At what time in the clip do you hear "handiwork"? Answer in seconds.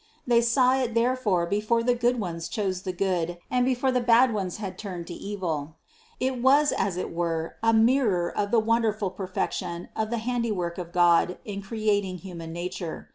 10.17-10.79